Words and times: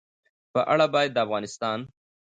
په 0.53 0.59
اړه 0.71 0.85
باید 0.93 1.11
د 1.13 1.17
افغانستان 1.25 1.79